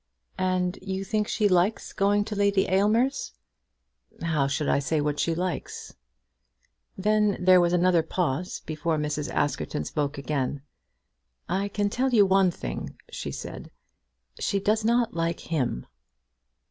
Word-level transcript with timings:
"And 0.39 0.79
you 0.81 1.03
think 1.03 1.27
she 1.27 1.47
likes 1.47 1.93
going 1.93 2.25
to 2.25 2.35
Lady 2.35 2.65
Aylmer's?" 2.67 3.33
"How 4.23 4.47
should 4.47 4.67
I 4.67 4.79
say 4.79 4.99
what 4.99 5.19
she 5.19 5.35
likes?" 5.35 5.93
Then 6.97 7.37
there 7.39 7.61
was 7.61 7.71
another 7.71 8.01
pause 8.01 8.61
before 8.61 8.97
Mrs. 8.97 9.29
Askerton 9.31 9.85
spoke 9.85 10.17
again. 10.17 10.63
"I 11.47 11.67
can 11.67 11.87
tell 11.91 12.09
you 12.09 12.25
one 12.25 12.49
thing," 12.49 12.97
she 13.11 13.31
said: 13.31 13.69
"she 14.39 14.59
does 14.59 14.83
not 14.83 15.13
like 15.13 15.41
him." 15.41 15.85